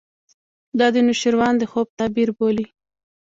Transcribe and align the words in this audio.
دا 0.79 0.87
د 0.95 0.97
نوشیروان 1.07 1.53
د 1.59 1.63
خوب 1.71 1.87
تعبیر 1.99 2.29
بولي. 2.37 2.65